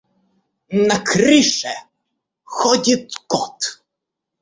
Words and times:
На 0.87 0.97
крыше 1.09 1.73
ходит 2.55 3.05
кот. 3.31 3.57